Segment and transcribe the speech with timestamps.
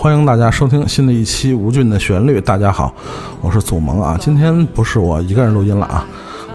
[0.00, 2.38] 欢迎大家收听新的一期《吴俊的旋律》。
[2.40, 2.90] 大家好，
[3.42, 4.16] 我是祖萌啊。
[4.18, 6.06] 今天不是我一个人录音了啊，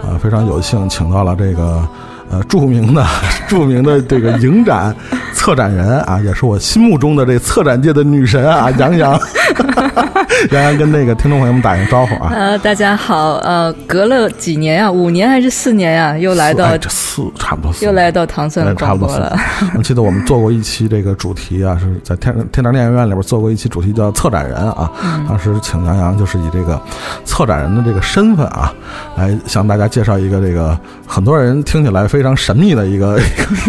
[0.02, 1.86] 呃，非常有幸请到了这个
[2.28, 3.06] 呃著名的
[3.46, 4.92] 著名的这个影展
[5.32, 9.16] 策展人啊，也是我心目中的这策展界的女神啊，杨洋。
[10.52, 12.30] 杨洋跟那个听众朋友们打一个招呼啊！
[12.32, 14.90] 呃，大家好，呃，隔了几年呀？
[14.90, 16.16] 五年还是四年呀？
[16.16, 19.36] 又来到这四差不多四，又来到唐僧广播了。
[19.76, 24.90] 我记得我们做过一期这个主题啊，是在天天堂电影院里边做过一期主题叫策展人啊。
[25.28, 26.80] 当时请杨洋就是以这个
[27.24, 28.72] 策展人的这个身份啊，
[29.16, 33.18] 来向大家介绍一个这个很多人听起来非常神秘的一个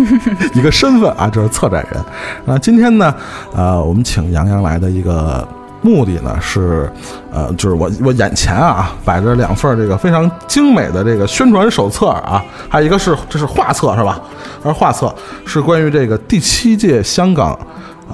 [0.53, 2.03] 一个身份啊，就是策展人。
[2.45, 3.15] 那今天呢，
[3.55, 5.47] 呃，我们请杨洋来的一个。
[5.81, 6.91] 目的呢是，
[7.31, 14.19] 呃，就是我我眼前啊摆着两份这个非常精美的这个宣传手册啊，还有一个是这是画册是吧？
[14.63, 15.13] 而画册
[15.45, 17.57] 是关于这个第七届香港。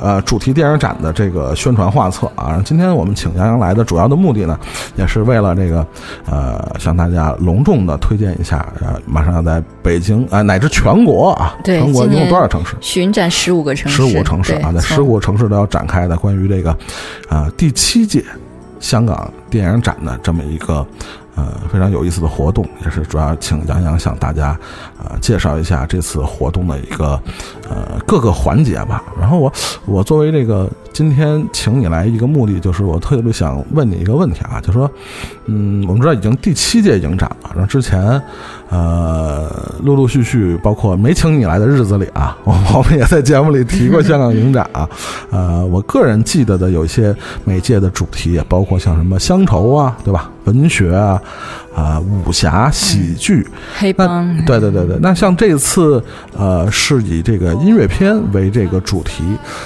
[0.02, 4.60] 呃，主题电影展的这个宣传画册啊，今天我们请杨洋来的主要的目的呢，
[4.96, 5.86] 也是为了这个，
[6.26, 12.76] 呃，向大家隆重的推荐一下，呃，马上要在北京啊，乃至全国啊，全国一共多少城市？
[12.82, 16.76] 巡展十五个城市，十五个城市啊，在十五个城市都要展开的关于这个，
[17.30, 18.24] 啊，第七届
[18.80, 20.86] 香港电影展的这么一个。
[21.36, 24.56] 呃，非常有意思的活动，也是主要请杨洋向大家，
[25.04, 27.20] 呃，介绍一下这次活动的一个，
[27.74, 29.04] 呃，各个环节吧。
[29.20, 29.52] 然后我，
[29.86, 34.90] 我作为这个今天请你来一个目的，就是我特别想问你一个问题啊，就说，
[35.46, 38.22] 嗯，我们知道已经第七届影展了，然后之前。
[38.70, 39.48] 呃，
[39.84, 44.90] 陆陆续续，包括没请你来的日子里啊，我我们也在节目里提过香港影展啊。
[45.30, 50.32] 呃，我个人记得的有一些每届的主题，也包括像什么乡愁啊，对吧？
[50.46, 51.22] 文学啊，
[51.76, 53.47] 啊，武侠、喜剧、
[53.78, 54.97] 黑帮，对对对对。
[55.02, 56.03] 那像这次，
[56.38, 59.24] 呃，是以这个音乐片为这个主题，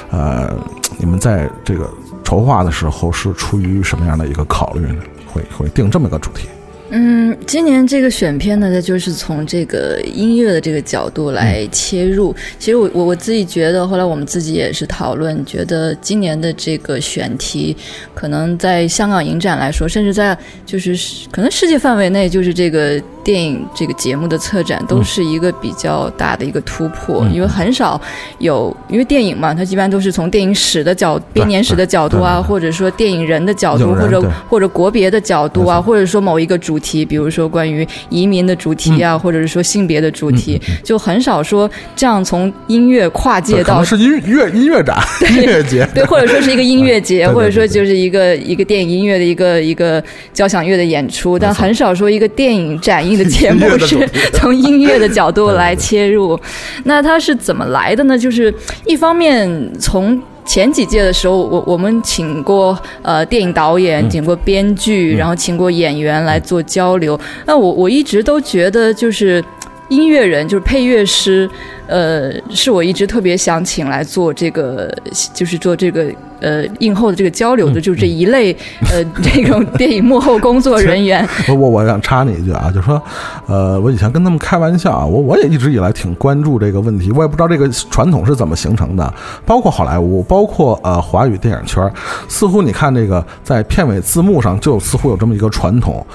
[0.10, 0.50] 呃，
[0.98, 1.90] 你们在这个
[2.24, 5.02] 筹划的时候是出于什么样的一个考虑呢？
[5.28, 6.48] 会会定这么个主题？
[6.90, 12.34] 嗯，今年这个选片呢，它就是从这个音乐的这个角度来切入。
[12.58, 17.76] 其实我我我自己觉得，后来我们自己也是讨论，觉得今年的这个选题，
[18.14, 20.98] 可能在香港影展来说，甚至在就是
[21.32, 23.02] 可能世界范围内，就是这个。
[23.28, 28.00] 电影这个节目的策展都是一个比较大的一个突破，因为很少
[28.40, 44.98] 有，因为电影嘛，它一般都是从电影史的角、编年史的角度啊，或者说电影人的角度，或者或者国别的角度啊，或者说某一个主题，比如说关于移民的主题啊，或者是说性别的主题，就很少说这样从音乐跨界到是音乐音乐展、
[45.36, 50.02] 音乐节，对，或者说是一个音乐节， 或者说就是一个一个电影音乐的一个一个
[50.32, 53.18] 交响乐的演出，但很少说一个电影展映。
[53.18, 56.40] 的节目是 从音乐的角度来切入，
[56.84, 58.16] 那它是怎么来的呢？
[58.16, 58.54] 就是
[58.86, 59.50] 一方面
[59.80, 67.20] 从前几届的时候，我我们请过呃电影导演，请过编剧，然后请过演员来做交流。
[67.46, 69.44] 那我我一直都觉得，就是
[69.90, 71.48] 音乐人，就是配乐师。
[71.88, 74.94] 呃，是我一直特别想请来做这个，
[75.34, 78.56] 就是做这个呃映后的这个交流的，就是这一类
[78.92, 81.28] 呃 这种电影幕后工作人员。
[81.48, 83.02] 我 我我想插你一句啊，就说，
[83.48, 89.14] 呃，我以前跟他们开玩笑啊，我我也一直以来挺关注这个问题，我也不知道这个传统是怎么形成的，
[89.46, 91.92] 包括好莱坞，包括呃华语电影圈，
[92.28, 96.06] 似乎你看这个在片尾字幕上就似乎有这么一个传统，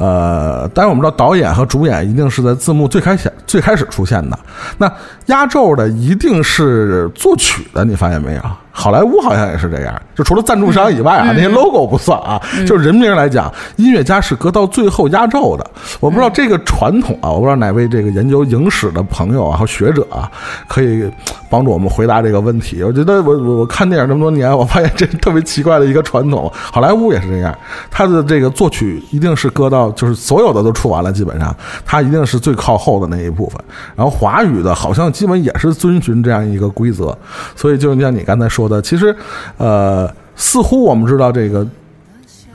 [0.00, 4.38] 呃，当然我们知道导演和主演一定是在字幕最开始最开始出现的，
[4.78, 4.90] 那。
[5.26, 8.42] 压轴的一定是作曲的，你发现没有？
[8.72, 12.40] 好莱坞好像也是这样，就除了赞助商以外啊，那些 logo 不算啊。
[12.66, 15.64] 就是人名来讲，音乐家是搁到最后压轴的。
[16.00, 20.28] 我不知道这个传统啊，我不知道哪位这个研究影史的朋友啊和学者啊，
[20.66, 21.08] 可以
[21.48, 22.82] 帮助我们回答这个问题。
[22.82, 26.50] 我觉得我我我看电影这么多年，我发现这特别奇怪的一个传统。
[26.54, 27.56] 好莱坞也是这样，
[27.88, 31.54] 他的这个作曲一定是搁到就是所有的都出完了，基本上
[31.84, 33.60] 它一定是最靠后的那一部分。
[33.94, 37.14] 然后华语的好像基本也是遵循这样一个规则，
[37.54, 38.70] 所以就像你刚才说。
[38.70, 39.12] 的其实，
[39.56, 41.66] 呃，似乎我们知道这个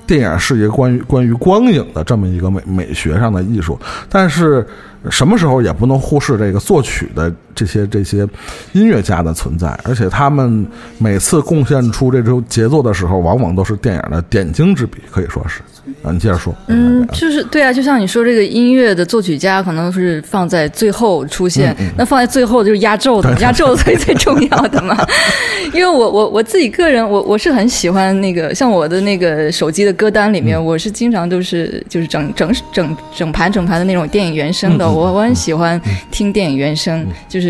[0.08, 3.78] 电影是一个关于关于光影的这么一个美美学上的艺术，
[4.08, 4.66] 但是
[5.10, 8.28] 什么时候也不能忽视这个作曲的这些这些
[8.74, 10.68] 音乐家的存在，而且他们
[11.00, 15.62] 每次贡献出这种杰作的时候，往往都是电影的点睛之笔，可以说是。
[16.02, 16.54] 啊，你接着说。
[16.68, 24.98] 嗯，就是对啊，就像你说，这个音乐的作曲家可能是放在最后出现，那放在最后就是压轴的，压轴最最重要的嘛。
[25.74, 35.80] 因为我我我自己个人，我我是很喜欢那个，像我的那个手机的歌单里面，我是经常都是就是整整整整盘整盘的那种电影原声的，我我很喜欢
[36.10, 37.44] 听电影原声，就是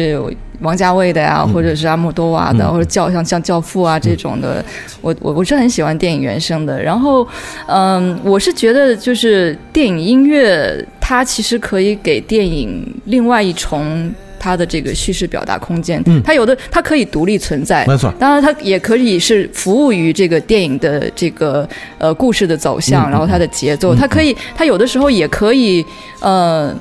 [0.62, 4.63] 王家卫的呀，或者是阿莫多瓦的，或者教像像教父啊这种的，
[5.01, 6.81] 我我我是很喜欢电影原声的。
[6.81, 7.27] 然后，
[7.68, 14.12] 嗯，我是觉得就是电影音乐，它其实可以给电影另外一重。
[14.38, 18.13] 它的这个叙事表达空间，嗯，它有的它可以独立存在，没错。
[18.19, 21.68] 当然，它也可以是服务于这个电影的这个
[21.98, 25.83] 呃故事的走向，然后它的节奏，它可以，它有的时候也可以
[26.19, 26.71] 呃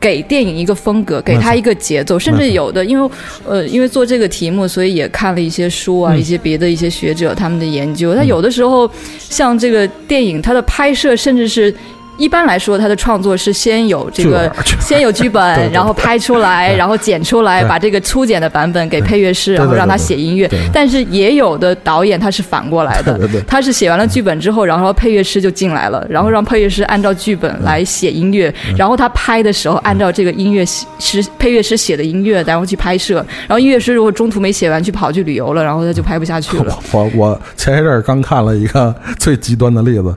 [0.00, 3.10] 给电影一个风格，给它一个节奏，甚至有的，因为
[3.46, 11.74] 呃因为做这个题目，所以也看了一些书啊，一些别的一些学者他们的研究，他有的时候像这个电影，它的拍摄甚至是。
[12.18, 20.50] 一般来说，他的创作是先有这个，先有剧本，然后拍出来，然后剪出来，把这个粗剪的版本给配乐师，然后让他写音乐。
[20.72, 23.16] 但是也有的导演他是反过来的，
[23.46, 33.24] 他是写完了剧本之后，然后配乐师就进来了，然后让配乐师按照剧本来写音乐，然后他拍的时候按照这个音乐师配乐师写的音乐，然后去拍摄。
[33.46, 36.76] 然后音乐师如果中途没写完，去跑去旅游了，然后他就拍不下去了。
[36.90, 40.12] 我我前一阵儿刚看了一个最极端的例子，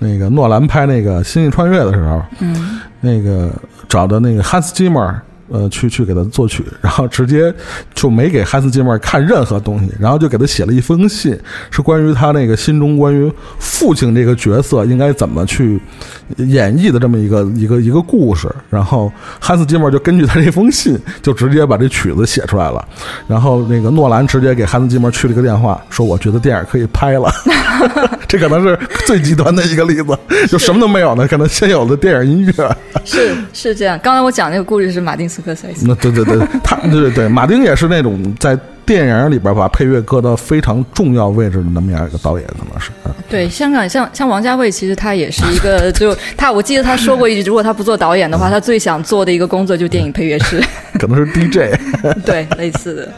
[0.00, 1.43] 那个诺兰拍那个新。
[1.50, 3.50] 穿越的时候，嗯，那个
[3.88, 5.14] 找的那个汉斯基默。
[5.50, 7.52] 呃，去去给他作曲，然后直接
[7.94, 11.38] 就没给汉斯季默看任何东西，然后就给他写了一封信，
[11.70, 15.78] 是关于他那个心中关于父亲这个角色应该怎么去
[16.38, 18.48] 演绎的这么一个一个一个故事。
[18.70, 22.82] 然后汉斯季默就根据他这封信，就直接把这曲子写出来了。
[23.28, 27.30] 然后那个诺兰直接给汉斯季默去了一个电话，说我觉得电影可以拍了。
[28.26, 30.18] 这可能是最极端的一个例子，
[30.48, 32.76] 就什么都没有呢，可能先有的电影音乐。
[33.04, 35.28] 是是这样，刚才我讲那个故事是马丁。
[35.34, 42.90] 斯科塞斯，那对对对， 他对对对，马丁也是那种在电影里边把配乐搁到非常重要位置的那么样一个导演，可能是。
[43.28, 50.62] 对，香港像像王家卫，其实他也是一个，就 他我记得他说过一句，如果他不做导演的话，他最想做的一个工作就是电影配乐师，
[51.00, 51.76] 可能是 DJ，
[52.24, 53.12] 对，类似的。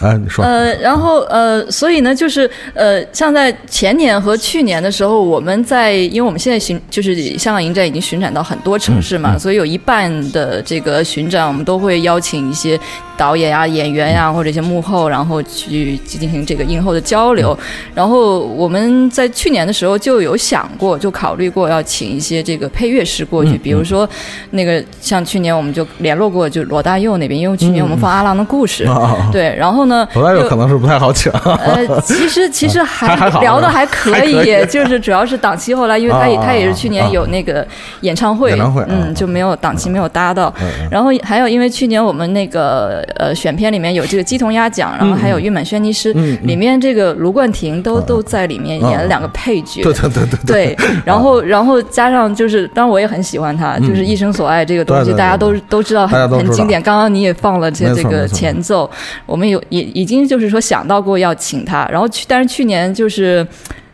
[0.00, 0.44] 哎，你说。
[0.44, 12.78] 呃，然后呃，所以呢，就是呃，像在前年和去年的时候，我们在，因为我们现在巡，就是香港影展已经巡展到很多城市嘛，所以有一半的这个巡展，我们都会邀请一些。
[13.18, 17.58] 导演啊、演员呀，或者一些幕后，然后去进行这个映后的交流。
[17.92, 24.08] 然后我们在去年的时候就有想过，就考虑过要请一些这个配乐师过去，比如说
[24.52, 28.86] 那个像去年我们就联络过，就罗大佑那边，因为去年我们放《阿郎的故事》，
[29.32, 31.30] 对，然后呢，罗大佑可能是不太好请。
[31.32, 37.66] 呃，其实 其实还聊的还可以，就是主要是档期后来，因为他也他也是去年有那个
[38.02, 38.56] 演唱会，
[38.88, 40.52] 嗯，就没有档期没有搭到。
[40.90, 43.04] 然后还有因为去年我们那个。
[43.16, 46.12] 呃，选片里面有这个鸡同鸭讲，然后还有玉满轩尼诗，
[46.42, 50.74] 里面这个卢冠廷都都在里面演了两个配角，对对对对。
[50.74, 56.80] 对，然后然后加上就是，当然我也很喜欢他，就是一生所爱这个东西，大家都都知道很很经典。
[56.82, 58.88] 刚刚你也放了这这个前奏，
[59.26, 63.46] 我们有已经就是说想到过要请他，然后去，但是去年就是。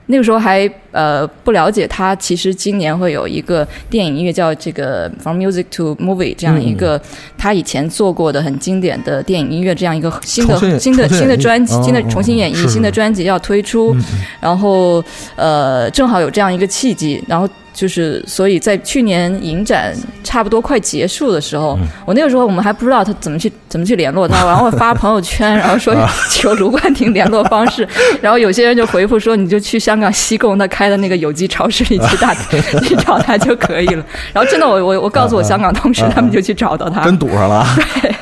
[0.06, 6.98] 那个时候还呃不了解他，其实今年会有一个电影音乐叫这个 From Music to Movie 这样一个
[7.36, 13.94] 他以前做过的很经典的电影音乐这样一个新的新的新的专辑新的重新演绎新的专辑要推出，
[14.40, 15.04] 然后
[15.36, 17.46] 呃正好有这样一个契机，然后。
[17.74, 25.92] 就是，所以在去年影展差不多快结束的时候，我那个时候我们还不知道他怎么去怎么去联络他， 然后发朋友圈，然后说
[26.30, 27.84] 求卢冠廷联络方式，
[28.22, 32.34] 然后有些人就回复说你就去香港西贡那开的那个有机超市里去打
[32.82, 34.04] 去找他就可以了。
[34.32, 37.66] 然后真的，我我我告诉我香港同事，他们就去找到他， 真堵上了。
[38.02, 38.14] 对。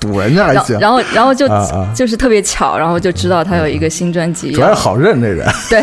[0.00, 1.48] 堵人家还行，然后然后就
[1.92, 5.44] 就是特别巧，然后就知道他有一个新专辑，主要好认这人。
[5.68, 5.82] 对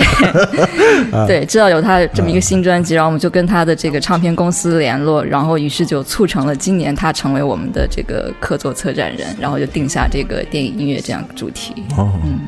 [1.27, 11.74] 对，知道有他这么一个新专辑，然后我们就跟他的这个唱片公司联络，然后于是就促成了今年他成为我们的这个客座策展人，然后就定下这个电影音乐这样主题。
[11.97, 12.39] 哦，嗯。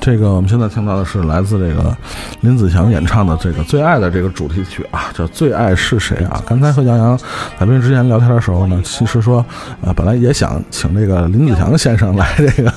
[0.00, 1.94] 这个我们现在听到的是来自这个
[2.40, 6.42] 林子祥演唱的这个《最爱》的这个主题曲啊，叫《最爱是谁》啊。
[6.46, 7.18] 刚才和杨洋
[7.58, 9.44] 咱们之前聊天的时候呢，其实说
[9.82, 12.70] 呃，本来也想请这个林子祥先生来这个，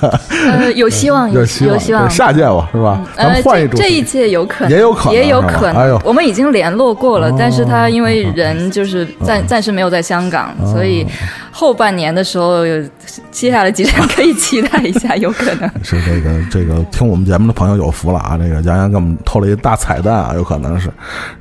[0.52, 3.02] 呃， 有希望，有希望，有希望，下届吧，是吧？
[3.16, 5.82] 咱们换一这一届有可能，也有可能，也有可能。
[5.82, 11.08] 哎呦，我们已经联络过了，但是他因为人就是暂暂时没有在香港，所以。
[11.56, 12.84] 后半年的时候，有
[13.30, 18.36] 接下来几场可以期待一下，有可能 是这个这个听我们节目的朋友有福了啊！
[18.38, 20.92] 这个杨洋给我们透了一大彩蛋啊，有可能是。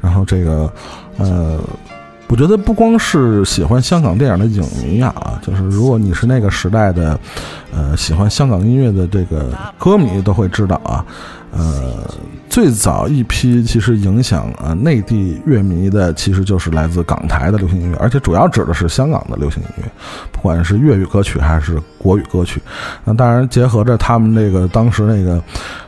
[0.03, 0.71] 然后这个
[1.17, 1.59] 呃，
[2.29, 7.19] 我觉得不光是喜欢香港电影的影迷啊，就是如果你是那个时代的，
[7.75, 11.03] 呃，喜欢香港音乐的这个歌迷，都会知道啊。
[11.53, 12.03] 呃，
[12.49, 19.85] 最早一批其实影响呃内地乐迷的，其实就是来自港台的流行音乐，而且主要指的是香港的流行音乐，
[20.31, 22.61] 不管是粤语歌曲还是国语歌曲。
[23.05, 25.43] 那当然结合着他们那个当时那个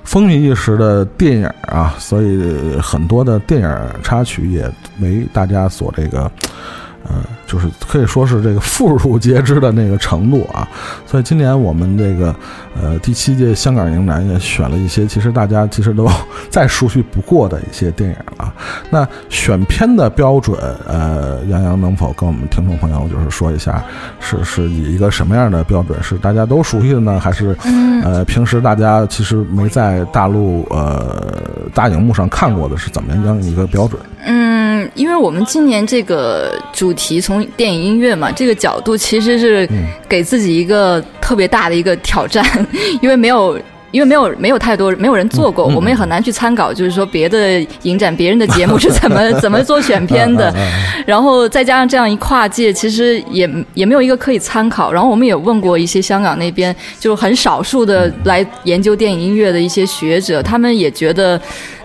[0.05, 6.31] 风靡一时的电影啊，所以很多的电影插曲也为大家所这个。
[7.07, 10.67] 呃，就是可以说是这个 妇孺皆知的那个程度啊，
[11.07, 12.35] 所以今年我们这个
[12.81, 16.09] 呃第七届香港影展也选了一些其实大家其实都
[16.51, 18.53] 再熟悉不过的一些电影啊。
[18.91, 23.85] 那选片的标准，呃，杨洋能否跟我们听众朋友就是说一下，
[24.21, 26.03] 是是以一个什么样的标准？
[26.03, 27.57] 是大家都熟悉的呢，还是
[28.03, 31.33] 呃平时大家其实没在大陆呃
[31.73, 34.01] 大荧幕上看过的，是怎么样一个标准？
[34.27, 39.69] 嗯，因为我们今年这个主题从电影音乐嘛，这个角度其实是
[40.09, 42.45] 给自己一个特别大的一个挑战，
[43.01, 43.59] 因为没有，
[43.91, 50.55] 因为没有没有太多没有人做过，我们也很难去参考，就是说别的影展别人的节目是怎么 怎么做选片的，
[51.07, 54.93] 然后再加上这样一跨界，其实也也没有一个可以参考。
[54.93, 61.41] 然后我们也问过一些香港那边，就很少数的来研究电影音乐的一些学者，他们也觉得。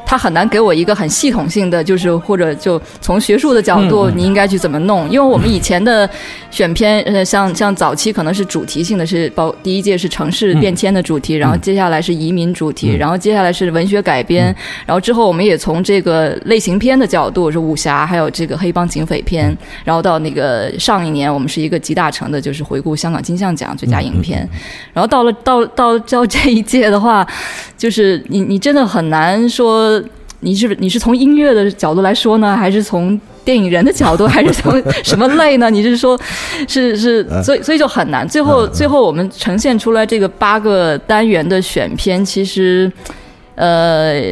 [0.10, 5.08] 他很难给我一个很系统性的，就是或者就从学术的角度，你应该去怎么弄？
[5.08, 6.10] 因为我们以前的
[6.50, 14.46] 选片，呃，像像早期可能是主题性的，是包第一届是城市变迁的主题，然后接下来是移民主题，然后接下来是文学改编，
[14.88, 24.50] 然后之后我们也从这个类型片的角度，是武侠，还有这个黑帮警匪片，然后到那个上一年我们是一个集大成的，就是回顾香港金像奖最佳影片，
[24.92, 27.24] 然后到了到到到这一届的话，
[27.78, 29.99] 就是你你真的很难说。
[30.42, 35.70] 你是你是从音乐的角度来说呢，还是从电影人的角度，还是从什么类呢？
[35.70, 36.20] 你是说，
[36.68, 38.28] 是是，所以所以就很难。
[38.28, 42.92] 最后最后我们呈现出来这个八个单元的选片，其实，
[43.56, 44.24] 呃。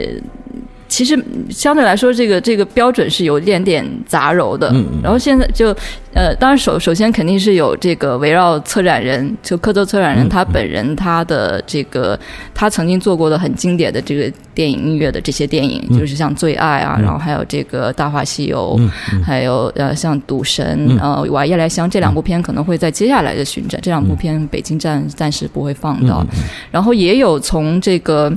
[0.88, 1.18] 其实
[1.50, 4.70] 相对来说，这个这个标准是有一点点杂糅的。
[4.74, 5.76] 嗯然后现在就，
[6.14, 12.20] 呃，当然首首先肯定是有这个围绕策展人，就科州策展人他本人他的这个
[12.54, 18.76] 他曾经做过的很经典的这个电影音乐的这些电影，就是像《最爱》啊，然后还有这个《大话西游》，
[19.24, 26.26] 还有呃像《赌神》呃《瓦夜来香》这两部片可能会在接下来的巡展，这两部片北京站暂时不会放到。
[26.72, 28.32] 然后也有从这个。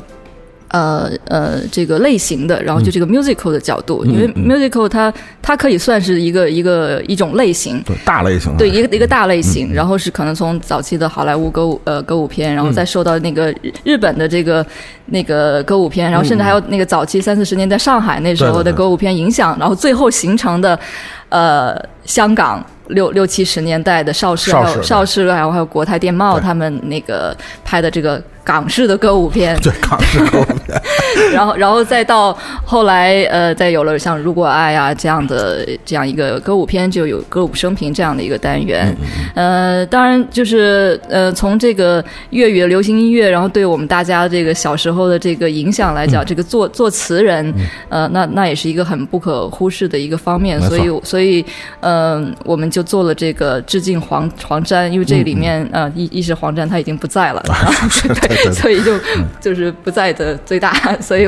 [0.70, 5.12] 呃呃，这个类型的，然后就这个 musical 的角度，因为 musical 它
[5.42, 14.64] 它可以算是一个一个一种类型，对大类型，对一个一个大类型，然后是可能从早期的好莱坞歌舞呃歌舞片，然后再受到那个日本的这个
[15.06, 20.78] 那个歌舞片，然后甚至还有那个早期三四十年代上海那时候的歌舞片影响，然后最后形成的
[21.30, 22.64] 呃香港。
[22.90, 27.32] 六六七十年代的邵氏，还有邵氏，还有还有国泰电懋他们那个
[27.64, 30.82] 拍的这个港式的歌舞片，对港式歌舞片，
[31.32, 38.92] 然后然后再到后来，呃，再有了像《如果爱》啊这样的这样一个歌舞片，就有歌舞升平这样的一个单元。
[39.36, 47.54] 呃，当然就是呃，从这个粤语的流行音乐，然后对我们大家这个小时候的这个影响来讲，这个作作词人，
[47.88, 50.60] 呃，那那也是一个很不可忽视的一个方面。
[50.62, 51.44] 所以所以，
[51.80, 52.80] 嗯，我们就。
[52.90, 57.40] 做了这个致敬黄黄沾，因为这里面呃一一是黄沾他已经不在了，
[58.02, 58.98] 对， 所以就
[59.40, 61.22] 就是不在的最大， 所以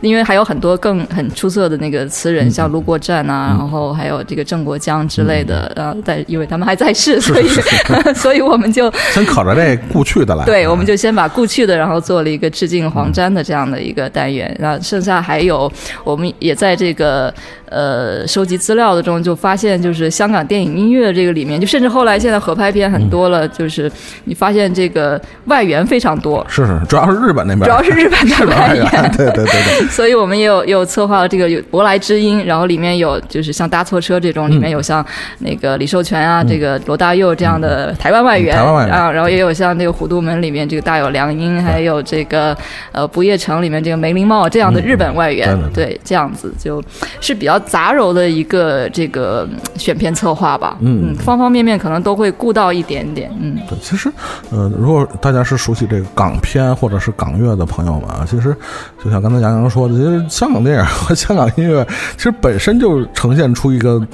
[0.00, 7.48] 因为还有很多更很出色的那个词人，像卢国站啊，然后还有这个郑国江之类的，呃，在因为他们还在世，所以
[8.14, 15.70] 所以我们就先考着这故去的来，对，我们就先把故去的，然后做了一个致敬黄沾的这样的一个单元，然后剩下还有
[16.04, 17.32] 我们也在这个。
[17.68, 23.90] 呃，收集资料的中就发现，就是香港电影音乐这个里面，就甚至后来现在合拍片很多了，就是
[24.24, 26.46] 你发现这个外援非常多。
[26.48, 27.64] 是是，主要是日本那边。
[27.64, 29.12] 主要是日本的外援。
[29.16, 29.86] 对对对对。
[29.90, 35.04] 所以我们也有也有策划了这个有舶来之音，然后里面有就是像搭错车这种，里面有像
[35.40, 38.54] 那个李寿全啊，这个罗大佑这样的台湾外援。
[38.54, 42.56] 台湾外援啊，然后也有像那个虎度门里面这个大有良音，还有这个
[42.92, 45.58] 呃不夜城里面这个梅林茂这样的日本外援。
[45.74, 46.80] 对，这样子就
[47.20, 47.55] 是比较。
[47.60, 54.12] 杂糅的一个这个选片策划吧，嗯，方方面面可能都会顾到一点点，嗯，对，其实，
[54.50, 58.52] 呃，如果大家是熟悉这个港港片或者是港乐的朋友们啊，其实
[59.00, 61.86] 就像刚才杨洋说的，其实香港电影和香港音乐
[62.16, 64.04] 其实本身就呈现出一个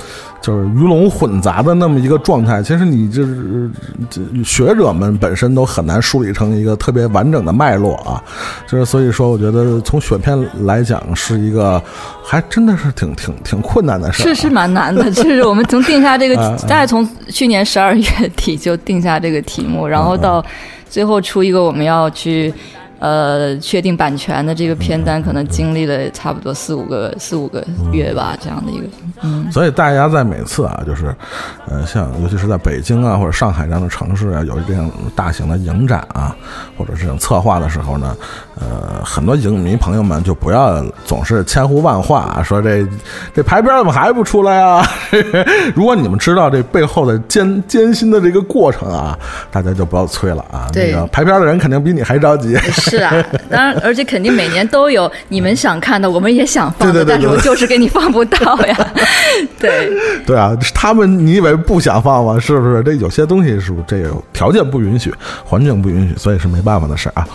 [0.42, 2.62] 就是鱼龙混杂的那么一个状态。
[2.62, 3.70] 其实你就是
[4.10, 8.22] 这学者们本身都很难梳理成一个特别完整的脉络啊。
[8.66, 11.82] 就是所以说，我觉得从选片来讲是一个
[12.24, 14.34] 还真的是挺挺挺困难的事儿啊。
[14.34, 16.34] 是是蛮难的，就是我们从定下这个，
[16.68, 18.04] 大概从去年十二月
[18.36, 20.44] 底就定下这个题目，然后到
[20.90, 22.52] 最后出一个我们要去
[23.02, 28.84] 呃确定版权的这个片单，可能经历了差不多四五个四五个月吧，这样的一个。
[29.22, 31.12] 嗯，所以大家在每次啊，就是，
[31.66, 36.34] 呃，像尤其是在北京啊或者上海这样的城市啊，有这样大型的影展啊，
[36.78, 38.16] 或者这种策划的时候呢，
[38.54, 42.86] 呃，很多影迷朋友们就不要总是千呼万唤啊说这
[43.34, 44.86] 这排片怎么还不出来啊？
[45.74, 49.18] 如果你们知道这背后的艰艰辛的这个过程啊，
[49.50, 50.68] 大家就不要催了啊。
[50.72, 52.56] 对那个排片的人肯定比你还着急。
[52.98, 58.92] 是啊，当然，而且肯定每年都有你们想看的，我们也想放的，对对对但是我就是给你放不到呀。
[59.58, 59.90] 对，
[60.26, 62.38] 对啊，他们你以为不想放吗？
[62.38, 62.82] 是不是？
[62.82, 65.12] 这有些东西是这个条件不允许，
[65.44, 67.26] 环境不允许，所以是没办法的事儿啊。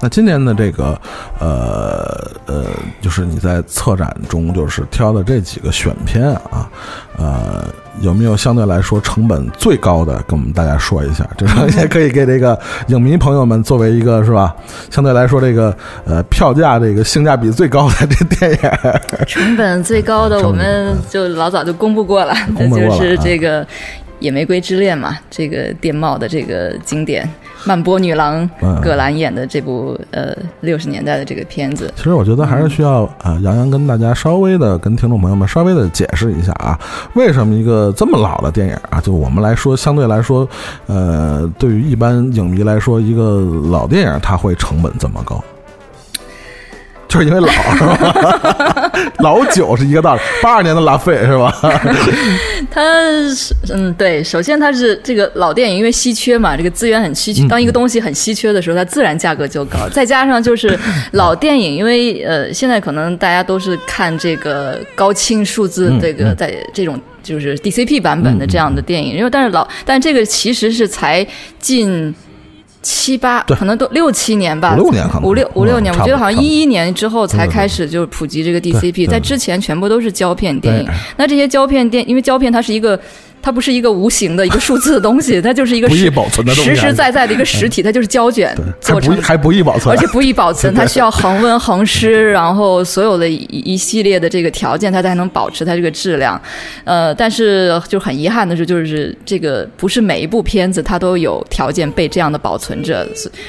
[0.00, 1.00] 那今年的这个，
[1.38, 2.64] 呃呃，
[3.00, 6.68] 就是你在策展中就是挑的这几个选片啊，
[7.16, 7.64] 呃，
[8.00, 11.26] 有没有相对来说成本最高的，跟我们大家说一下？
[11.38, 14.54] 这个也可以给这个影迷朋友们作为一个是吧？
[14.90, 15.74] 相对来说，这个
[16.04, 19.26] 呃票价这个性价比最高的这电影。
[19.26, 23.64] 成本最高的我们就老早就公布过了， 那就是这个
[24.18, 27.28] 《野玫瑰之恋》嘛，这个电懋的这个经典
[27.66, 31.92] 曼波女郎嗯葛兰演的这部呃六十年代的这个片子。
[31.96, 36.78] 其实我觉得还是需要啊，呃杨洋跟大家稍微的跟听众朋友们稍微的解释一下啊，
[37.14, 40.48] 为什么一个这么老的电影啊，就我们来说相对来说，
[40.86, 45.42] 呃，对于一般影迷来说，一个老电影它会成本这么高？
[47.08, 48.90] 就是因为老是吧？
[49.20, 51.54] 老酒是一个道理，八二年的拉菲是吧？
[52.76, 52.82] 它
[53.34, 57.42] 是嗯对，首先它是这个老电影，因为稀缺嘛，这个资源很稀缺。
[57.48, 59.88] 当一个东西很稀缺的时候，它自然价格就高。
[59.88, 60.78] 再加上就是
[61.12, 71.26] 老电影，因为呃现在可能大家都是看这个高清数字，这个在这种就是 DCP 版本的这样的电影，因为但是老但这个其实是才
[71.58, 72.14] 近。
[72.88, 75.22] 七八可能都六七年吧，五六年可能。
[75.24, 80.88] 五六五六年，嗯我觉得好像一一年之后才开始就是普及这个 DCP，在之前全部都是胶片电影。
[81.16, 82.96] 那这些胶片电，因为胶片它是一个，
[83.46, 89.14] 它不是一个无形的一个数字的东西，它就是一个不易实保存的东西实实在在的一个实体，它就是胶卷做成。
[89.14, 96.40] 不还不易保存，而且不易保存， 它需要恒温恒湿，然后所有的一一系列的这个条件，它才能保持它这个质量。
[96.82, 103.06] 呃，但是就很遗憾的是，就是这个不是每一部片子它都有条件被这样的保存着。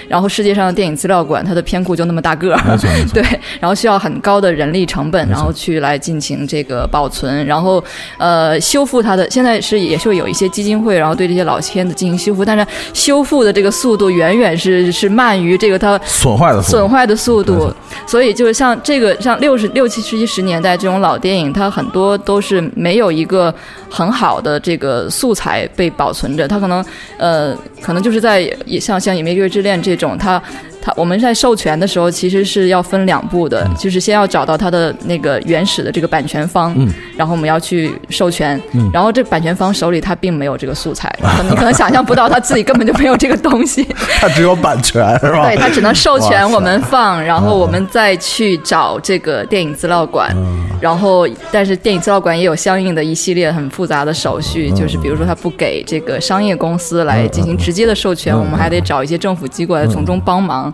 [0.07, 2.55] 然后世界上的电影资料馆，它的片库就那么大个
[3.11, 3.23] 对，
[3.59, 7.83] 然后需要很高的人力成本，然后去来进行这个保存，然后
[8.19, 9.27] 呃修复它的。
[9.31, 17.73] 现在是也是有一些基金会，然后对这些老片子进行修复，但是修复的这个速度远远是是慢于这个它损坏的损坏的速度。
[18.05, 23.53] 所以就是像这个像六十六七十十年代这种老电影，它很多都是没有一个
[23.89, 26.83] 很好的这个素材被保存着，它可能
[27.17, 30.41] 呃可能就是在也像像《野玫瑰之恋》这种，它
[30.81, 36.87] 它我们在授权的时候其实是要分两步的，就是先要找到它的那个原始的这个版权方，嗯。
[37.17, 38.61] 然后我们要去授权，
[38.93, 43.83] 然后这版权方手里他并没有这个素材， 可能你可能想象不到他自己根本就没有这个东西。
[44.21, 45.47] 他只有版权是吧？
[45.47, 50.67] 对他只能授权我们放，然后我们再去找这个电影资料馆，嗯。
[50.79, 60.66] 然后但是电影资料馆也有相应的一系列很复杂的手续，就是比如说他不给这个商业公司来进行直接的授权，嗯我们还得找一些政府机构来从中帮忙，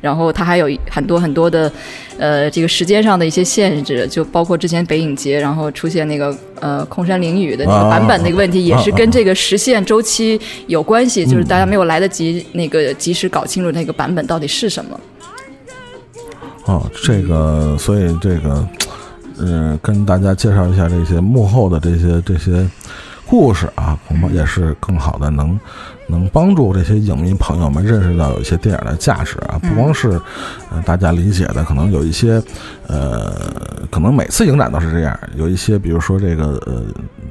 [0.00, 1.70] 然后它还有很多很多的
[2.18, 15.00] 呃这个时间上的一些限制，就包括之前北影节然后出现那个呃空山灵雨的那个版本那个问题，也是跟这个实现周期有关系，就是大家没有来得及那个及时搞清楚那个版本到底是什么。
[16.64, 18.68] 哦，这个，所以这个，
[19.38, 22.68] 嗯、跟大家介绍一下这些幕后的这些这些
[23.24, 25.58] 故事啊，恐怕也是更好的能
[26.08, 30.20] 能帮助这些影迷朋友们认识到有一些电影的价值啊，不光是
[30.72, 32.42] 呃大家理解的，可能有一些
[32.86, 33.32] 呃，
[33.90, 36.82] 可能每次影展都是这样，有一些比如说这个呃，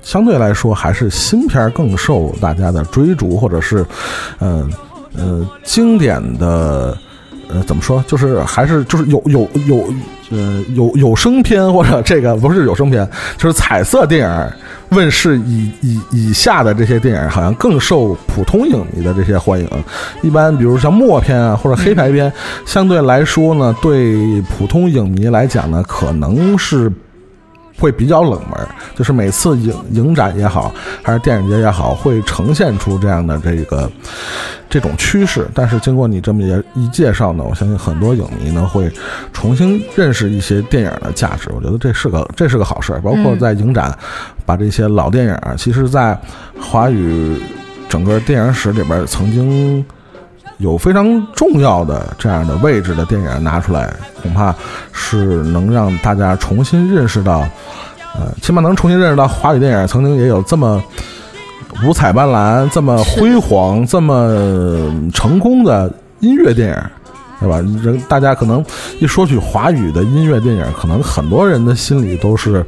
[0.02, 3.86] 相对来说还是新片儿更受大家的追逐，或者是
[4.40, 4.70] 呃
[5.16, 6.98] 呃经典的。
[7.50, 8.04] 呃，怎么说？
[8.08, 9.94] 就是还是就是有有有
[10.32, 13.08] 呃有有声片或者这个不是有声片，
[13.38, 14.52] 就是彩色电影
[14.90, 19.70] 问世以以以下的这些电影，好像更受普通影迷的这些欢迎。
[20.22, 22.32] 一般比如像默片啊或者黑白片，
[22.66, 26.92] 相对来说呢，对普通影迷来讲呢，可能是。
[27.80, 33.90] 会比较冷门，就是每次影影展也好，还是电影节也好，会呈现出这样的这个
[34.70, 35.48] 这种趋势。
[35.54, 38.92] 但是经过你这么一一介绍呢，我相信很多影迷呢会
[39.32, 41.50] 重新认识一些电影的价值。
[41.56, 42.94] 我觉得这是个这是个好事。
[43.04, 43.96] 包括在影展
[44.46, 46.20] 把这些老电影，其实在
[46.60, 47.40] 华语
[47.88, 49.86] 整个电影史里边曾经。
[50.58, 54.54] 有非常重要的这样的位置的电影拿出来，恐怕
[54.92, 57.48] 是能让大家重新认识到，
[58.16, 60.84] 呃，起码能重新认识到华语电影曾经也有这么
[61.86, 66.76] 五彩斑斓、这么辉煌、这么成功的音乐电影，
[67.40, 67.58] 对吧？
[67.84, 68.66] 人大家可能
[69.00, 72.66] 一说起华语的音乐电影，可能很多人的心里都是。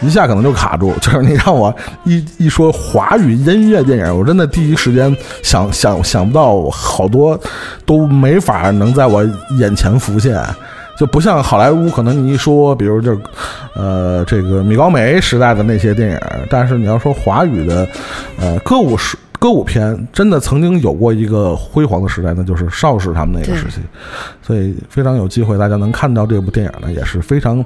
[0.00, 7.38] 一下可能就卡住，就是你让我一一说华语音乐电影，我真的第一时间想想想不到好多
[7.84, 9.22] 都没法能在我
[9.58, 10.42] 眼前浮现，
[10.98, 13.16] 就不像好莱坞，可能你一说，比如这，
[13.74, 17.86] 呃，这个米高梅时代的那些电影，但是你要说华语的，
[18.38, 23.80] 呃，歌舞时歌舞片，真的曾经有过一个辉煌的时代，那就是邵氏他们那个时期，
[24.42, 27.62] 所以非常有机会，大家能看到这部电影呢，也是非常。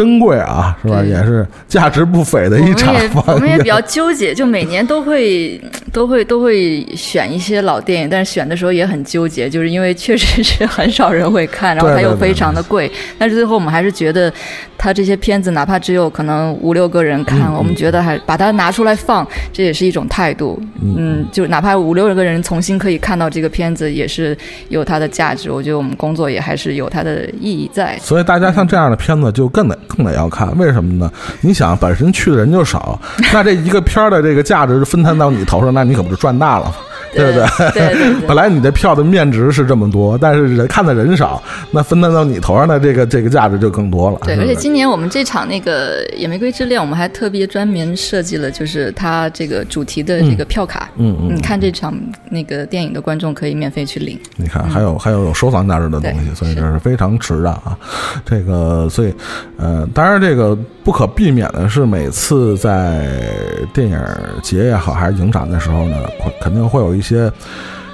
[0.00, 1.02] 珍贵啊，是吧？
[1.02, 2.94] 也是价值不菲的一场。
[3.26, 5.60] 我们也比较纠结，就每年都会
[5.92, 12.90] 都会都会选一些老电影，但是选的时候也很纠结，就是因为确实是很少人会看，然后它又非常的贵。
[13.18, 14.32] 但是最后我们还是觉得，
[14.78, 20.58] 它这些片子哪怕只有可能五六个人看，我们觉得还把它拿出来放，这也是一种态度。
[20.82, 24.34] 嗯，就哪怕五六个人重新可以看到这个片子，也是
[24.70, 25.50] 有它的价值。
[25.50, 27.98] 我觉得我们工作也还是有它的意义在。
[28.00, 29.78] 所以大家像这样的片子就更得。
[29.94, 31.10] 更得要看，为什么呢？
[31.40, 32.98] 你想，本身去的人就少，
[33.32, 36.72] 那这一个片儿的这个价值分摊到你头上，那你可不就赚大了？
[37.14, 37.38] 对不
[37.72, 38.14] 对？
[38.26, 41.42] 本来你的票的面值是这么多，但是人看的人少，
[41.72, 44.18] 那分担到你头上的这个这个价值就更多了。
[44.22, 50.88] 对，而且今年我们这场那个《野玫瑰之恋》，我们还特别专门设计了，就是它这个主题的这个票卡。
[50.96, 51.34] 嗯嗯。
[51.34, 51.92] 你看这场
[52.30, 54.16] 那个电影的观众可以免费去领。
[54.36, 57.76] 你看，还有还有有收藏价值的东西，所以这是非常值的啊。
[58.24, 59.12] 这个，所以
[59.56, 63.08] 呃，当然这个不可避免的是，每次在
[63.74, 64.00] 电影
[64.42, 65.96] 节也好，还是影展的时候呢，
[66.40, 66.99] 肯定会有一。
[67.00, 67.32] 一些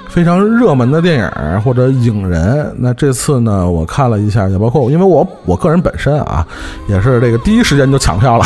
[0.09, 6.45] 非常热门的电影或者影人，那这次呢，我看了一下，也包括因为我我个人本身啊，
[6.89, 8.45] 也是这个第一时间就抢票了。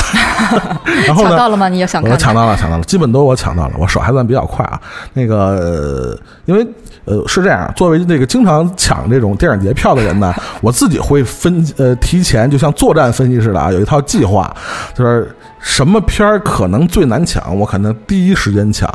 [1.07, 1.67] 然后抢到了吗？
[1.67, 2.11] 你也想看？
[2.11, 4.79] 我抢到了，抢到了，基本都我抢到了，我手还算比较快啊。
[5.13, 6.67] 那个，因为
[7.05, 14.53] 呃是这样，作为那个经常抢这种电影节票的人呢， 我自己会分呃提前，就像作战分析似的啊，有一套计划，
[14.93, 15.33] 就是。
[15.61, 17.55] 什么片儿可能最难抢？
[17.55, 18.89] 我可能第一时间抢。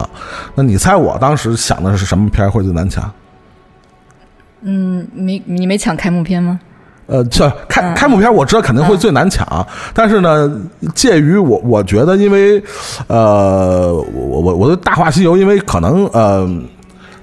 [0.54, 3.10] 那你猜我当时想的是什么片儿会最难抢？
[4.62, 6.58] 嗯，没你没抢开幕片吗？
[7.06, 10.60] 呃，这开开幕片我知道肯定会最难抢，但是呢，
[10.92, 12.60] 介于我我觉得，因为
[13.06, 16.48] 呃，我我我的大话西游，因为可能呃。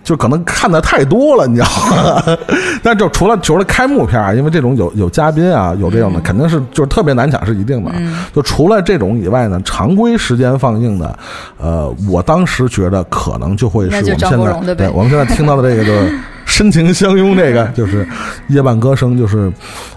[0.04, 2.38] 就可能看的太多了，你知道吗？
[2.84, 7.92] 但就除了除了开幕片啊，因为这种有有嘉宾啊，有这种的，肯定是就是特别难抢，是一定的。
[8.34, 11.18] 就除了这种以外呢，常规时间放映的，
[11.58, 18.08] 呃，我当时觉得可能就会是我们现在对我们现在听到的这个就是 深情相拥，这个就是
[18.50, 19.52] 夜半歌声，就是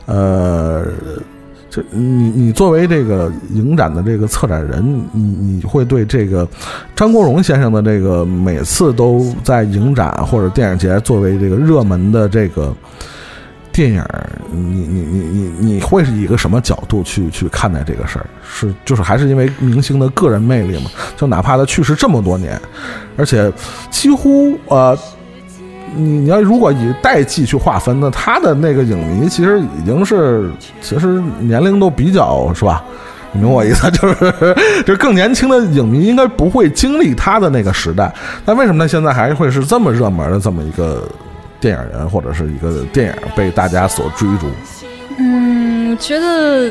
[0.07, 0.85] 呃。
[1.77, 6.49] 这你你作为这个影展的这个策展人，你你会对这个
[6.95, 12.75] 张国荣先生的这个每次都在影展或者电影节作为这个热门的这个
[13.71, 14.03] 电影，
[14.51, 18.27] 你你你你你会是以一个什么角度去去看待这个事儿？
[18.43, 20.91] 是就是还是因为明星的个人魅力嘛？
[21.15, 22.59] 就哪怕他去世这么多年，
[23.19, 23.53] 而且
[23.91, 24.97] 几乎呃。
[25.95, 32.83] 你你要如果以代际去划分呢，他的那个影迷其实已经是，其实年龄都比较是吧？
[33.33, 33.91] 你明我意思？
[33.91, 34.15] 就是
[34.87, 38.13] 就是更年轻的影迷应该不会经历他的那个时代。
[38.45, 41.07] 但为什么他现在还会是这么热门的这么一个
[41.61, 44.47] 电影人或者是一个电影被大家所追逐？
[45.19, 46.71] 嗯，觉得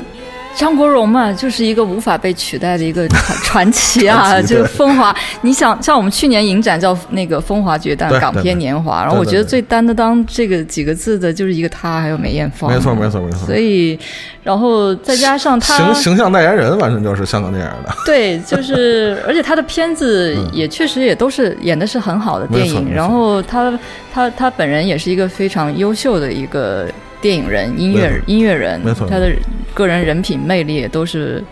[0.56, 5.16] 张国荣嘛，就是一个无法被取代的一个传 传奇啊，就是风华。
[5.42, 12.72] 你想，像我们去年影展叫那个《风华绝代》港片年华，然后我觉得最担得当这个几个字的就是一个他，还有梅艳芳。
[12.72, 14.00] 没错没错没错所以，
[14.44, 17.94] 然后再加上他形形象代言人，完全就是香港电影的。
[18.06, 23.78] 对，就是，而且他的片子也确实也都是演的是很好的电影，然后他
[24.14, 26.88] 他他本人也是一个非常优秀的一个
[27.22, 29.32] 电影人、音乐音乐人，没错他的
[29.74, 31.44] 个人人品魅力也都是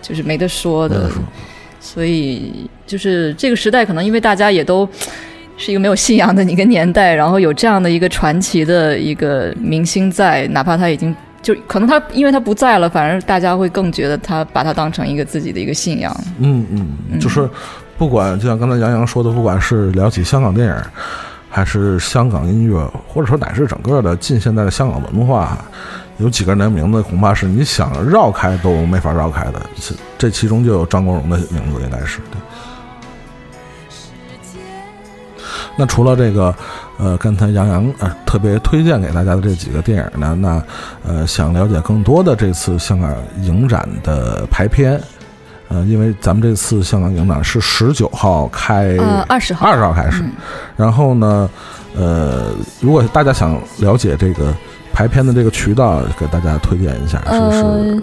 [0.00, 1.22] 就是没得说的说，
[1.80, 4.88] 所以就是这个时代可能因为大家也都。
[5.58, 16.12] 是一个没有信仰的一个年代，然后有这样的一个传奇的一个明星在，哪怕他已经就可能他因为他不在了，反而大家会更觉得他把他当成一个自己的一个信仰。
[16.40, 17.48] 嗯嗯，就是
[17.96, 20.74] 不管就像刚才杨洋说的，不管是聊起香港电影，
[21.54, 25.58] 还是香港音乐，或者说乃至整个的近现代的香港文化，
[26.16, 29.60] 有几个人的名字恐怕是你想绕开都没法绕开的。
[29.76, 32.40] 这这其中就有张国荣的名字，应该是对。
[35.76, 36.54] 那除了这个，
[36.98, 40.62] 呃，刚才杨洋呃特别推荐给大家的这几个电影呢，那
[41.06, 44.98] 呃想了解更多的这次香港影展的排片，
[45.72, 50.22] 呃，因为咱们这次香港影展是十九号开，呃，二十号，二十号开始，
[50.76, 51.48] 然后呢，
[51.96, 54.54] 呃，如果大家想了解这个
[54.92, 58.02] 排片的这个渠道，给大家推荐一下，是是呃，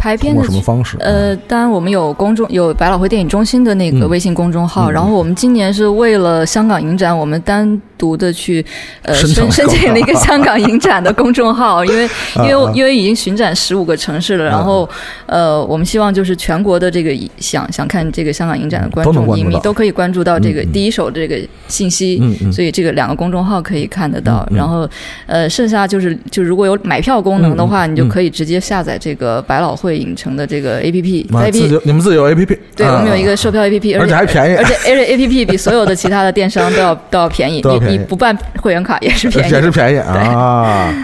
[0.00, 0.96] 排片的什么方式？
[0.98, 4.08] 呃，当然我们有公众有百老汇电影中心的那个嗯。
[4.10, 8.64] 微信公众号，嗯然后我们今年是为了香港影展，我们单独的去
[9.02, 14.88] 呃申申申请了一个香港影展的公众号， 因为因为啊因为已经巡展十五个城市了，然后
[15.26, 24.88] 呃我们希望就是全国的这个想想看这个香港影展的观众影迷都可以关注到这个第一手这个信息，所以这个两个公众号可以看得到，然后
[25.26, 35.28] 呃剩下就是就如果有买票功能的话，你就可以直接下载这个百老汇影城的这个 A P P，啊 A 自 P 你们自己有 A P P，对，我们有一个售票 A P P，而且还便宜而且而且 A P
[35.28, 40.94] P 比所有的其他的电商都要 都要便宜，都要便宜你你不办会员卡也是便宜，也是便宜 啊，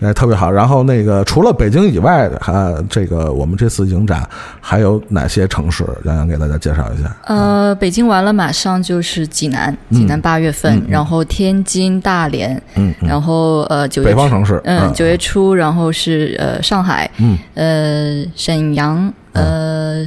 [0.00, 0.50] 哎，特别好。
[0.50, 4.28] 然后那个除了北京以外的，还这个我们这次影展
[4.60, 5.84] 还有哪些城市？
[6.04, 7.14] 杨洋给大家介绍一下。
[7.26, 20.06] 呃，北京完了，马上就是济南，济南八月份，然后天津、大连，嗯嗯，然后呃九月北方城市，嗯，九月初，然后是呃上海，嗯呃沈阳，呃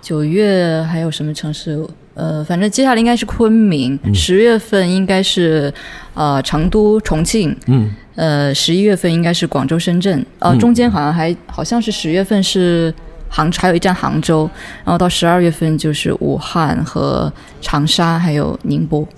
[0.00, 1.84] 九月还有什么城市？
[2.14, 4.14] 呃，反正接下来应该是昆明，嗯。
[4.14, 5.72] 十、月份应该是
[6.14, 7.90] 呃成都、重庆，嗯。
[8.14, 10.58] 呃十一月份应该是广州、深圳，呃嗯。
[10.58, 12.92] 中间好像还好像是十月份是
[13.30, 14.48] 杭，还有一站杭州，
[14.84, 19.08] 然后到十二月份就是武汉和长沙，还有宁波，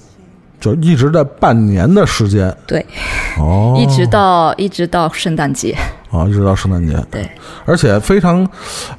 [0.61, 2.57] 就一直在半年的时间。
[2.65, 2.87] 对，
[3.41, 5.77] 哦， 一直到一直到圣诞节，
[6.17, 7.29] 啊，一直到圣诞节，对，
[7.65, 8.47] 而且非常，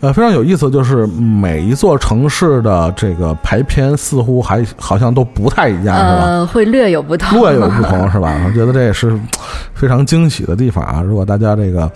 [0.01, 6.23] 呃，非常有意思，就是每一座城市的这个排片似乎还好像都不太一样，是吧？
[6.25, 8.41] 呃，会略有不同，略有不同，是吧？
[8.45, 9.17] 我觉得这也是
[9.73, 11.01] 非常惊喜的地方啊！
[11.01, 11.89] 如果大家这个，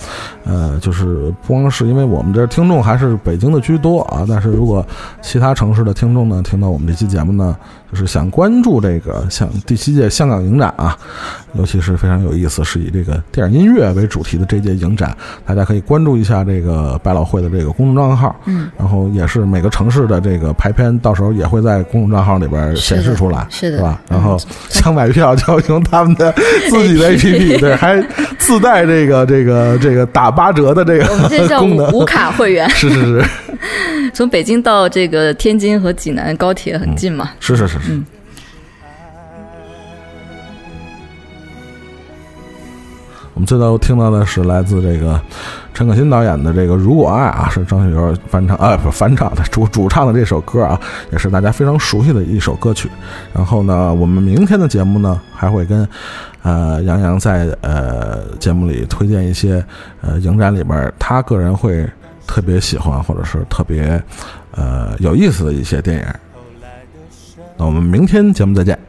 [0.45, 4.85] 呃，就是不光是因为我们这听众还是北京的居多啊，但是如果
[5.21, 7.55] 其他城市的听众呢，听到我们这期节目呢，
[7.91, 10.97] 就是想关注这个像第七届香港影展啊，
[11.53, 23.99] 尤其是非常有意思，是以这个电影音乐为主题的这届影展，大家可以关注一下这个百老汇的这个公众账号，嗯，然后也是每个城市的这个排片，到时候也会在公众账号里边显示出来，是的是吧？
[24.09, 24.37] 嗯然后
[24.69, 26.31] 想买票就要用他们的
[26.69, 27.99] 自己的 APP，对，还
[28.37, 31.91] 自带这个这个这个打八折的这 我们这个叫功能。
[31.93, 33.25] 无无卡会员， 是是是
[34.13, 37.31] 从北京到这个天津和济南高铁很近嘛。
[37.39, 37.78] 是是是是。
[37.87, 38.05] 嗯
[43.35, 45.17] 我们最后听到的是来自这个
[45.73, 50.77] 陈可辛导演的这个《如果爱》啊，是张学友翻唱啊，不翻唱的主主唱的这首歌啊，
[51.09, 52.89] 也是大家非常熟悉的一首歌曲。
[53.33, 55.87] 然后呢，我们明天的节目呢，还会跟
[56.41, 59.63] 呃杨洋在呃节目里推荐一些
[60.01, 61.89] 呃影展里边他个人会
[62.27, 64.03] 特别喜欢或者是特别
[64.51, 66.05] 呃有意思的一些电影。
[67.59, 68.88] 那我们明天节目再见。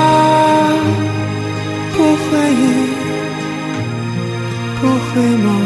[2.31, 2.63] 回忆，
[4.79, 5.60] 不会梦，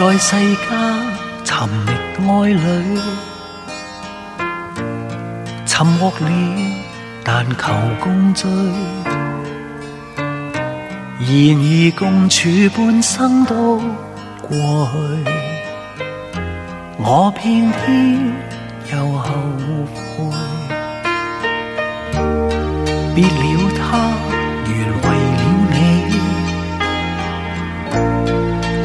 [0.00, 0.70] 在世間
[1.44, 1.92] 尋覓
[2.24, 2.58] 愛侶，
[5.66, 6.26] 尋獲了，
[7.22, 7.62] 但求
[8.02, 8.48] 共聚。
[10.16, 11.28] 然
[11.60, 12.38] 而共處
[12.74, 13.78] 半生都
[14.40, 14.48] 過
[14.90, 14.96] 去，
[16.96, 18.18] 我偏偏
[18.94, 19.28] 又後
[20.16, 20.32] 悔。
[23.14, 23.82] 別了他，
[24.66, 25.04] 原为
[25.36, 25.42] 了
[25.72, 25.76] 你。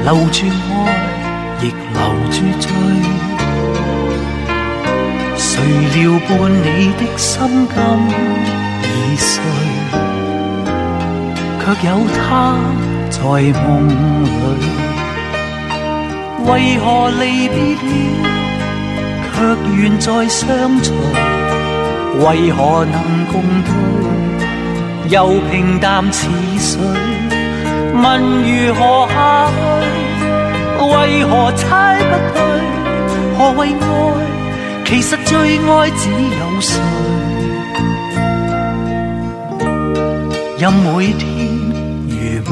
[0.04, 1.05] 留住愛，亦
[1.96, 2.64] 留住醉。
[5.38, 5.52] 誰
[5.96, 6.68] 料伴你
[7.00, 7.34] 的心
[7.74, 7.78] 今
[8.84, 9.34] 已碎，
[11.60, 12.20] 卻有他
[13.10, 13.56] 在夢
[14.30, 14.36] 裏。
[16.46, 17.90] 為何離別了，
[19.34, 19.36] 卻
[19.76, 20.46] 願再相
[20.82, 20.86] 隨，
[22.20, 22.96] 為何能
[23.32, 23.34] 共
[23.66, 23.70] 对？
[25.10, 26.28] 又平淡似
[26.60, 26.80] 水，
[27.96, 28.04] 問
[28.44, 29.16] 如何下？
[30.96, 32.40] 為何猜不對？
[33.38, 33.86] 何謂愛？
[34.86, 35.34] 其實最
[35.68, 36.70] 愛只有誰？
[40.58, 41.26] 任每天
[42.08, 42.14] 如
[42.48, 42.50] 無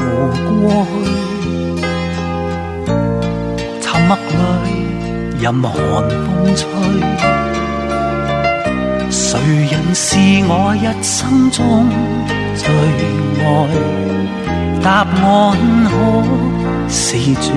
[0.68, 0.92] 過去，
[3.80, 4.68] 沉默里
[5.40, 6.24] 任寒風
[6.54, 6.62] 吹，
[9.10, 9.18] 誰
[9.70, 10.06] 人是
[10.46, 11.88] 我一生中
[12.54, 12.62] 最
[13.42, 13.44] 愛？
[14.82, 15.04] 答案
[15.88, 15.90] 可
[16.90, 17.48] 是絕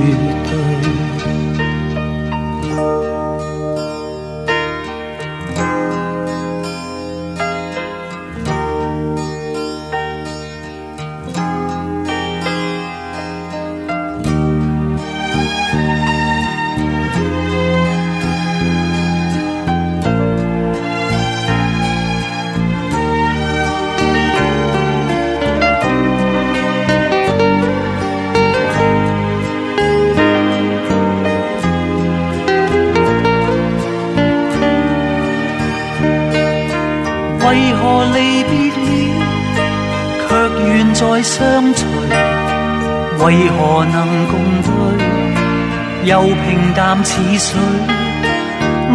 [47.08, 47.49] 似水？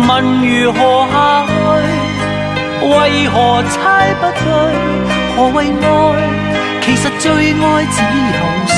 [0.06, 0.10] 問
[0.44, 0.78] 如何
[1.12, 1.50] 下去？
[2.86, 2.92] 為
[3.28, 3.36] 何
[3.72, 3.76] 猜
[4.20, 4.46] 不對？
[5.34, 5.86] 何謂愛？
[6.82, 7.96] 其實最愛只
[8.36, 8.74] 有誰？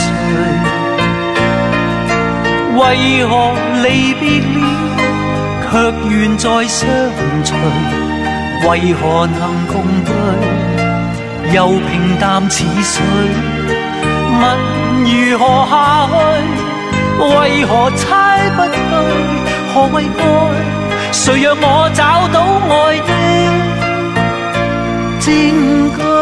[2.78, 2.80] 為
[3.26, 3.32] 何
[3.82, 3.86] 離
[4.20, 4.22] 別
[4.54, 4.58] 了，
[5.64, 5.72] 卻
[6.08, 6.82] 願再相
[7.44, 7.50] 隨？
[8.68, 9.74] 為何能共
[10.04, 10.12] 對，
[11.52, 13.02] 又平淡似水？
[14.40, 14.42] 問
[15.10, 15.74] 如何下
[16.06, 16.14] 去？
[17.18, 18.74] 为何猜不对
[19.72, 20.22] 何谓爱？
[21.12, 22.36] 谁让我找到
[22.68, 23.12] 爱的
[25.20, 25.28] 证
[25.98, 26.13] 据？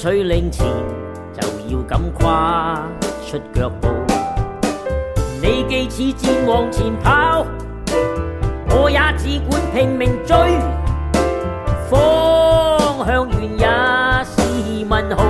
[0.00, 0.66] 取領前
[1.38, 2.88] 就要敢跨
[3.26, 3.88] 出脚步。
[5.42, 7.44] 你既似箭往前跑，
[8.70, 10.34] 我也只管拼命追，
[11.90, 13.66] 方向原也
[14.24, 14.40] 是
[14.88, 15.22] 问号。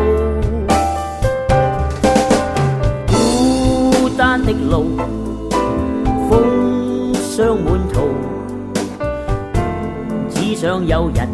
[3.09, 4.97] 孤单的路，
[6.31, 8.15] 风霜满途，
[10.29, 11.29] 只想有人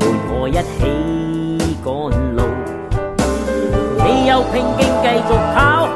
[0.00, 2.23] 陪我一起赶。
[4.26, 5.86] 有拼劲继续跑，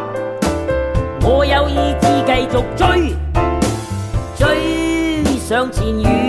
[1.22, 3.16] 我有意志继续追，
[4.36, 6.27] 追上前缘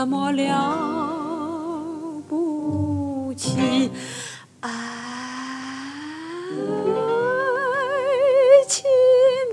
[0.00, 3.90] 那么了不起？
[4.60, 4.70] 爱
[8.66, 8.82] 情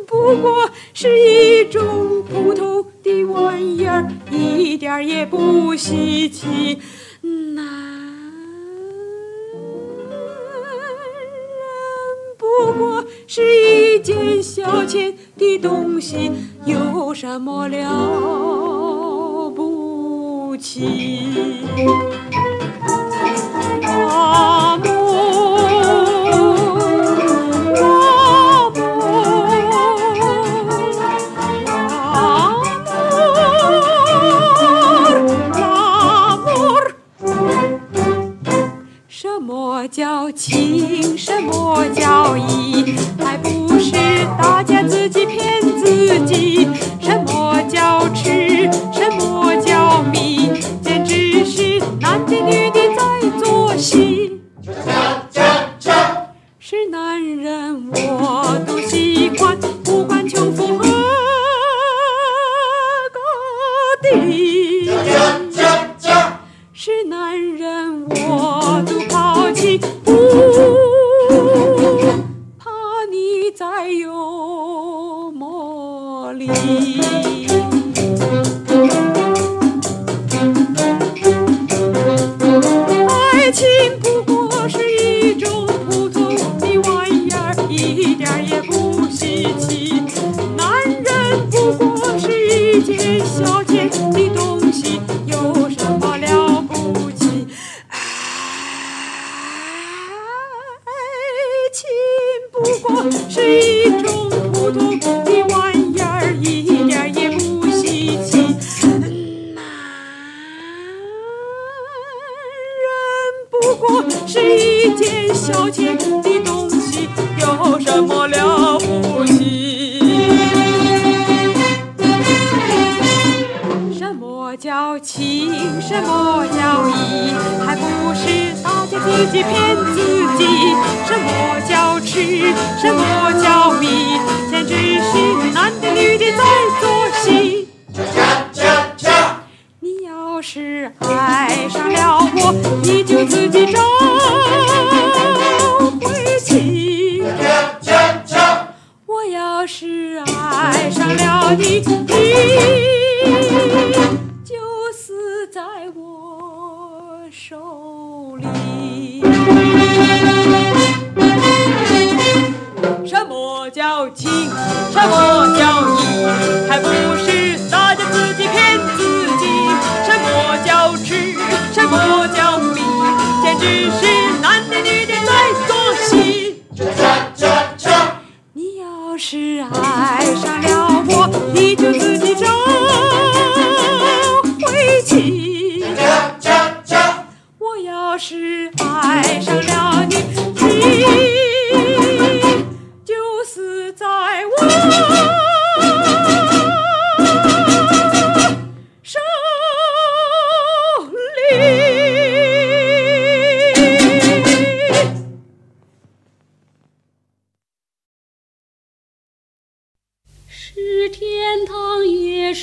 [0.08, 6.80] 不过是一种普通的玩意儿，一点也不稀奇。
[7.54, 7.68] 男人
[12.38, 16.32] 不过是一件消遣的东西，
[16.66, 18.67] 有什么了？
[20.78, 20.86] 什
[39.42, 43.94] 么叫情什么叫义还不是
[44.40, 45.17] 大家自己
[76.38, 77.57] 里。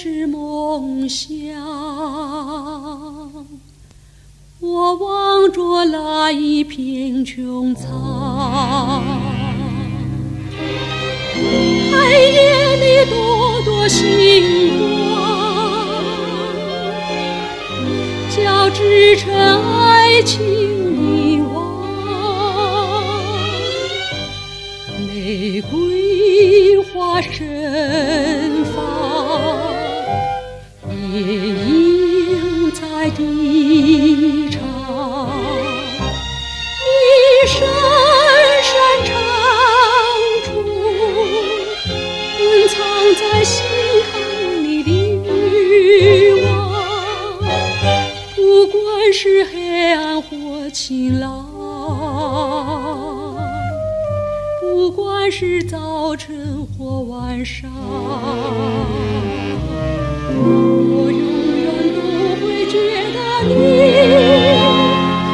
[0.04, 1.24] 是梦想，
[4.60, 9.02] 我望着那一片穹苍，
[11.90, 14.84] 黑夜里朵朵星光
[18.36, 20.38] 交织成爱情
[20.92, 21.64] 迷惘。
[25.08, 28.53] 玫瑰花神。
[31.14, 34.60] 夜莺在低唱，
[36.82, 37.68] 一声
[38.62, 39.14] 声唱
[40.42, 40.48] 出
[42.40, 42.74] 隐藏
[43.14, 43.64] 在心
[44.10, 44.12] 坎
[44.64, 46.50] 里的欲望，
[48.34, 51.46] 不管是黑暗或晴朗，
[54.60, 57.70] 不管是早晨或晚上。
[60.42, 61.24] 我永
[61.62, 62.74] 远不会觉
[63.14, 63.18] 得
[63.48, 63.52] 你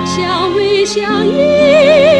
[0.06, 2.19] 相偎相依。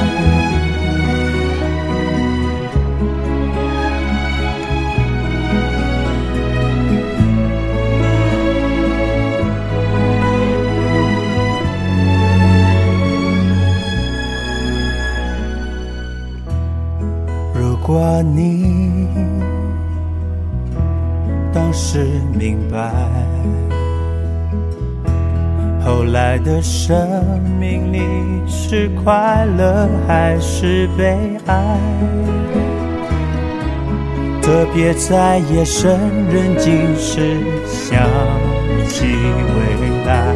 [22.71, 22.89] 白，
[25.83, 27.99] 后来的生命里
[28.47, 31.17] 是快乐还是悲
[31.47, 31.77] 哀？
[34.41, 35.99] 特别在夜深
[36.29, 38.01] 人静时想
[38.87, 39.59] 起未
[40.05, 40.33] 来。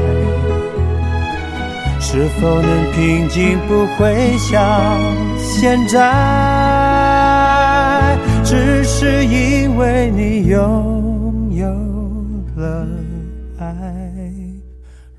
[2.00, 5.02] 是否能平静，不会像
[5.38, 6.02] 现在？
[8.44, 11.02] 只是因为你有